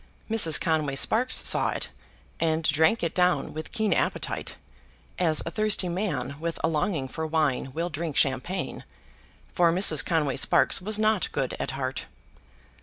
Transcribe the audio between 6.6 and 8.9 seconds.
a longing for wine will drink champagne,